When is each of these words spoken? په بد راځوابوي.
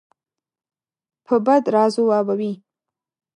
په 1.25 1.35
بد 1.45 1.63
راځوابوي. 1.75 2.53